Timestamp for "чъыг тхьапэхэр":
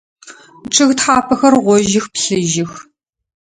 0.73-1.53